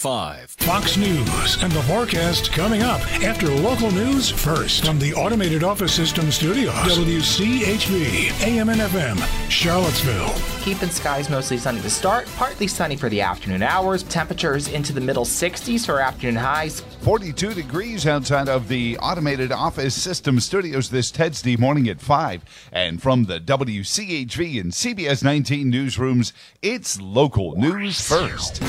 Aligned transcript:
Five. 0.00 0.50
Fox 0.58 0.98
News 0.98 1.62
and 1.62 1.72
the 1.72 1.82
forecast 1.84 2.52
coming 2.52 2.82
up 2.82 3.00
after 3.24 3.48
local 3.48 3.90
news 3.90 4.28
first 4.28 4.84
from 4.84 4.98
the 4.98 5.14
Automated 5.14 5.64
Office 5.64 5.94
System 5.94 6.30
Studios. 6.30 6.74
WCHV, 6.74 8.46
AM 8.46 8.68
and 8.68 8.82
FM, 8.82 9.50
Charlottesville. 9.50 10.34
Keeping 10.60 10.90
skies 10.90 11.30
mostly 11.30 11.56
sunny 11.56 11.80
to 11.80 11.88
start, 11.88 12.28
partly 12.36 12.66
sunny 12.66 12.94
for 12.94 13.08
the 13.08 13.22
afternoon 13.22 13.62
hours. 13.62 14.02
Temperatures 14.02 14.68
into 14.68 14.92
the 14.92 15.00
middle 15.00 15.24
60s 15.24 15.86
for 15.86 15.98
afternoon 15.98 16.36
highs. 16.36 16.80
42 17.00 17.54
degrees 17.54 18.06
outside 18.06 18.50
of 18.50 18.68
the 18.68 18.98
Automated 18.98 19.50
Office 19.50 19.94
System 19.94 20.40
Studios 20.40 20.90
this 20.90 21.10
Tuesday 21.10 21.56
morning 21.56 21.88
at 21.88 22.02
5. 22.02 22.44
And 22.70 23.00
from 23.00 23.24
the 23.24 23.40
WCHV 23.40 24.60
and 24.60 24.72
CBS 24.72 25.24
19 25.24 25.72
newsrooms, 25.72 26.32
it's 26.60 27.00
local 27.00 27.56
news 27.56 28.06
first. 28.06 28.62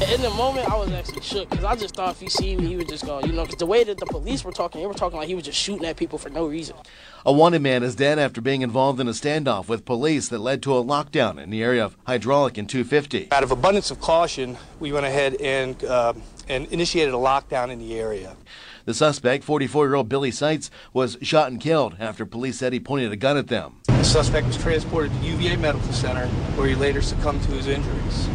In 0.00 0.20
the 0.20 0.30
moment, 0.30 0.68
I 0.68 0.76
was 0.76 0.90
actually 0.90 1.22
shook 1.22 1.48
because 1.50 1.64
I 1.64 1.76
just 1.76 1.94
thought 1.94 2.10
if 2.10 2.20
he 2.20 2.28
see 2.28 2.56
me, 2.56 2.66
he 2.66 2.76
would 2.76 2.88
just 2.88 3.06
go, 3.06 3.20
you 3.20 3.32
know, 3.32 3.42
because 3.42 3.58
the 3.58 3.66
way 3.66 3.84
that 3.84 3.98
the 3.98 4.06
police 4.06 4.44
were 4.44 4.50
talking, 4.50 4.80
they 4.80 4.86
were 4.86 4.94
talking 4.94 5.18
like 5.18 5.28
he 5.28 5.34
was 5.34 5.44
just 5.44 5.58
shooting 5.58 5.84
at 5.84 5.96
people 5.96 6.18
for 6.18 6.28
no 6.28 6.46
reason. 6.46 6.76
A 7.24 7.32
wanted 7.32 7.62
man 7.62 7.82
is 7.82 7.94
dead 7.94 8.18
after 8.18 8.40
being 8.40 8.62
involved 8.62 8.98
in 9.00 9.06
a 9.06 9.12
standoff 9.12 9.68
with 9.68 9.84
police 9.84 10.28
that 10.28 10.40
led 10.40 10.62
to 10.64 10.76
a 10.76 10.82
lockdown 10.82 11.40
in 11.40 11.50
the 11.50 11.62
area 11.62 11.84
of 11.84 11.96
Hydraulic 12.06 12.58
and 12.58 12.68
250. 12.68 13.28
Out 13.30 13.42
of 13.42 13.52
abundance 13.52 13.90
of 13.90 14.00
caution, 14.00 14.56
we 14.80 14.92
went 14.92 15.06
ahead 15.06 15.36
and, 15.40 15.82
uh, 15.84 16.14
and 16.48 16.66
initiated 16.72 17.14
a 17.14 17.18
lockdown 17.18 17.70
in 17.70 17.78
the 17.78 17.98
area. 17.98 18.36
The 18.84 18.94
suspect, 18.94 19.44
44 19.44 19.86
year 19.86 19.94
old 19.94 20.08
Billy 20.08 20.32
Seitz, 20.32 20.70
was 20.92 21.16
shot 21.22 21.52
and 21.52 21.60
killed 21.60 21.96
after 22.00 22.26
police 22.26 22.58
said 22.58 22.72
he 22.72 22.80
pointed 22.80 23.12
a 23.12 23.16
gun 23.16 23.36
at 23.36 23.46
them. 23.46 23.80
The 23.86 24.02
suspect 24.02 24.48
was 24.48 24.56
transported 24.56 25.12
to 25.12 25.18
UVA 25.18 25.56
Medical 25.56 25.92
Center, 25.92 26.26
where 26.56 26.66
he 26.66 26.74
later 26.74 27.00
succumbed 27.00 27.44
to 27.44 27.50
his 27.52 27.68
injuries. 27.68 28.28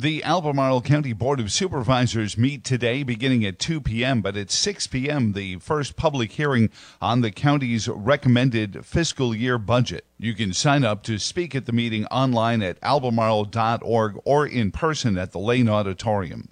The 0.00 0.22
Albemarle 0.22 0.82
County 0.82 1.12
Board 1.12 1.40
of 1.40 1.50
Supervisors 1.50 2.38
meet 2.38 2.62
today 2.62 3.02
beginning 3.02 3.44
at 3.44 3.58
2 3.58 3.80
p.m., 3.80 4.20
but 4.22 4.36
at 4.36 4.48
6 4.48 4.86
p.m., 4.86 5.32
the 5.32 5.56
first 5.56 5.96
public 5.96 6.30
hearing 6.30 6.70
on 7.02 7.20
the 7.20 7.32
county's 7.32 7.88
recommended 7.88 8.86
fiscal 8.86 9.34
year 9.34 9.58
budget. 9.58 10.04
You 10.16 10.34
can 10.34 10.52
sign 10.52 10.84
up 10.84 11.02
to 11.02 11.18
speak 11.18 11.56
at 11.56 11.66
the 11.66 11.72
meeting 11.72 12.06
online 12.12 12.62
at 12.62 12.80
albemarle.org 12.80 14.20
or 14.24 14.46
in 14.46 14.70
person 14.70 15.18
at 15.18 15.32
the 15.32 15.40
Lane 15.40 15.68
Auditorium. 15.68 16.50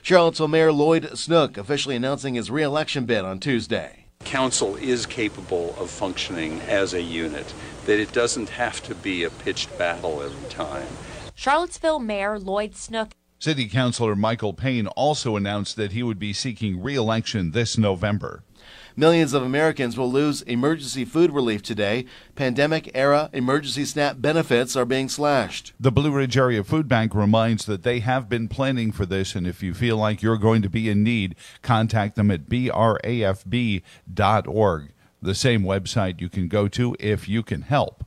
Charlottesville 0.00 0.46
Mayor 0.46 0.70
Lloyd 0.70 1.18
Snook 1.18 1.58
officially 1.58 1.96
announcing 1.96 2.36
his 2.36 2.52
reelection 2.52 3.04
bid 3.04 3.24
on 3.24 3.40
Tuesday. 3.40 4.04
Council 4.20 4.76
is 4.76 5.06
capable 5.06 5.74
of 5.76 5.90
functioning 5.90 6.60
as 6.60 6.94
a 6.94 7.02
unit, 7.02 7.52
that 7.86 7.98
it 7.98 8.12
doesn't 8.12 8.50
have 8.50 8.80
to 8.84 8.94
be 8.94 9.24
a 9.24 9.30
pitched 9.30 9.76
battle 9.76 10.22
every 10.22 10.48
time. 10.48 10.86
Charlottesville 11.38 11.98
Mayor 11.98 12.38
Lloyd 12.38 12.74
Snook. 12.74 13.10
City 13.38 13.68
Councilor 13.68 14.16
Michael 14.16 14.54
Payne 14.54 14.86
also 14.86 15.36
announced 15.36 15.76
that 15.76 15.92
he 15.92 16.02
would 16.02 16.18
be 16.18 16.32
seeking 16.32 16.82
re 16.82 16.94
election 16.94 17.50
this 17.50 17.76
November. 17.76 18.42
Millions 18.96 19.34
of 19.34 19.42
Americans 19.42 19.98
will 19.98 20.10
lose 20.10 20.40
emergency 20.42 21.04
food 21.04 21.30
relief 21.30 21.62
today. 21.62 22.06
Pandemic 22.36 22.90
era 22.94 23.28
emergency 23.34 23.84
SNAP 23.84 24.22
benefits 24.22 24.74
are 24.76 24.86
being 24.86 25.10
slashed. 25.10 25.74
The 25.78 25.92
Blue 25.92 26.10
Ridge 26.10 26.38
Area 26.38 26.64
Food 26.64 26.88
Bank 26.88 27.14
reminds 27.14 27.66
that 27.66 27.82
they 27.82 27.98
have 28.00 28.30
been 28.30 28.48
planning 28.48 28.90
for 28.90 29.04
this, 29.04 29.34
and 29.34 29.46
if 29.46 29.62
you 29.62 29.74
feel 29.74 29.98
like 29.98 30.22
you're 30.22 30.38
going 30.38 30.62
to 30.62 30.70
be 30.70 30.88
in 30.88 31.04
need, 31.04 31.36
contact 31.60 32.16
them 32.16 32.30
at 32.30 32.48
brafb.org, 32.48 33.82
the 35.20 35.34
same 35.34 35.62
website 35.62 36.20
you 36.22 36.30
can 36.30 36.48
go 36.48 36.66
to 36.68 36.96
if 36.98 37.28
you 37.28 37.42
can 37.42 37.60
help. 37.60 38.06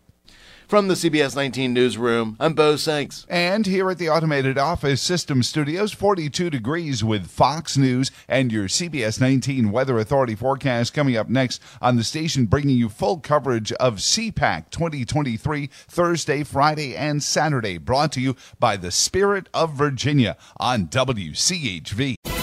From 0.69 0.87
the 0.87 0.93
CBS 0.93 1.35
19 1.35 1.73
newsroom, 1.73 2.37
I'm 2.39 2.53
Bo 2.53 2.75
Sanks. 2.75 3.25
And 3.27 3.65
here 3.65 3.89
at 3.89 3.97
the 3.97 4.09
Automated 4.09 4.59
Office 4.59 5.01
System 5.01 5.41
Studios, 5.41 5.93
42 5.93 6.51
degrees 6.51 7.03
with 7.03 7.25
Fox 7.25 7.75
News 7.75 8.11
and 8.27 8.51
your 8.51 8.67
CBS 8.67 9.19
19 9.19 9.71
Weather 9.71 9.97
Authority 9.97 10.35
forecast 10.35 10.93
coming 10.93 11.17
up 11.17 11.27
next 11.27 11.59
on 11.81 11.95
the 11.95 12.03
station, 12.03 12.45
bringing 12.45 12.77
you 12.77 12.87
full 12.87 13.17
coverage 13.17 13.71
of 13.73 13.95
CPAC 13.95 14.69
2023 14.69 15.71
Thursday, 15.87 16.43
Friday, 16.43 16.95
and 16.95 17.23
Saturday. 17.23 17.79
Brought 17.79 18.11
to 18.11 18.21
you 18.21 18.35
by 18.59 18.77
the 18.77 18.91
Spirit 18.91 19.49
of 19.55 19.73
Virginia 19.73 20.37
on 20.59 20.85
WCHV. 20.85 22.38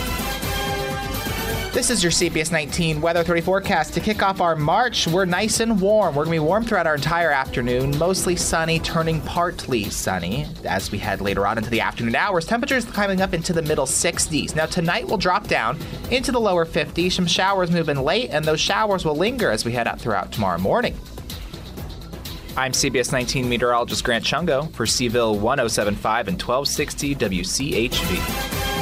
This 1.76 1.90
is 1.90 2.02
your 2.02 2.10
CBS 2.10 2.50
19 2.50 3.02
Weather 3.02 3.22
30 3.22 3.42
forecast. 3.42 3.92
To 3.92 4.00
kick 4.00 4.22
off 4.22 4.40
our 4.40 4.56
March, 4.56 5.06
we're 5.06 5.26
nice 5.26 5.60
and 5.60 5.78
warm. 5.78 6.14
We're 6.14 6.24
going 6.24 6.38
to 6.38 6.42
be 6.42 6.46
warm 6.46 6.64
throughout 6.64 6.86
our 6.86 6.94
entire 6.94 7.30
afternoon, 7.30 7.98
mostly 7.98 8.34
sunny, 8.34 8.78
turning 8.78 9.20
partly 9.20 9.90
sunny 9.90 10.46
as 10.64 10.90
we 10.90 10.96
head 10.96 11.20
later 11.20 11.46
on 11.46 11.58
into 11.58 11.68
the 11.68 11.82
afternoon 11.82 12.16
hours. 12.16 12.46
Temperatures 12.46 12.86
climbing 12.86 13.20
up 13.20 13.34
into 13.34 13.52
the 13.52 13.60
middle 13.60 13.84
60s. 13.84 14.56
Now, 14.56 14.64
tonight 14.64 15.06
will 15.06 15.18
drop 15.18 15.48
down 15.48 15.78
into 16.10 16.32
the 16.32 16.40
lower 16.40 16.64
50s. 16.64 17.12
Some 17.12 17.26
showers 17.26 17.70
move 17.70 17.90
in 17.90 18.00
late, 18.02 18.30
and 18.30 18.42
those 18.42 18.58
showers 18.58 19.04
will 19.04 19.14
linger 19.14 19.50
as 19.50 19.66
we 19.66 19.72
head 19.72 19.86
out 19.86 20.00
throughout 20.00 20.32
tomorrow 20.32 20.58
morning. 20.58 20.98
I'm 22.56 22.72
CBS 22.72 23.12
19 23.12 23.46
meteorologist 23.46 24.02
Grant 24.02 24.24
Chungo 24.24 24.72
for 24.72 24.86
Seville 24.86 25.38
1075 25.38 26.28
and 26.28 26.42
1260 26.42 27.14
WCHV. 27.16 28.75